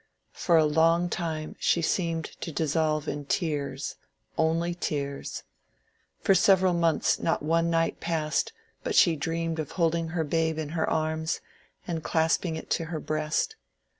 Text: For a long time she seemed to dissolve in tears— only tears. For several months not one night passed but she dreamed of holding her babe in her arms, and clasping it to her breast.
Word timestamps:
For 0.33 0.57
a 0.57 0.65
long 0.65 1.09
time 1.09 1.55
she 1.59 1.83
seemed 1.83 2.25
to 2.41 2.51
dissolve 2.51 3.07
in 3.07 3.25
tears— 3.25 3.97
only 4.35 4.73
tears. 4.73 5.43
For 6.19 6.33
several 6.33 6.73
months 6.73 7.19
not 7.19 7.43
one 7.43 7.69
night 7.69 7.99
passed 7.99 8.51
but 8.83 8.95
she 8.95 9.15
dreamed 9.15 9.59
of 9.59 9.73
holding 9.73 10.07
her 10.07 10.23
babe 10.23 10.57
in 10.57 10.69
her 10.69 10.89
arms, 10.89 11.39
and 11.85 12.03
clasping 12.03 12.55
it 12.55 12.71
to 12.71 12.85
her 12.85 12.99
breast. 12.99 13.55